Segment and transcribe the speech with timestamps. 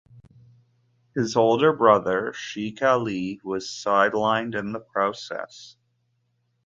[1.13, 5.77] His elder brother Sheikh Ali was sidelined in the process.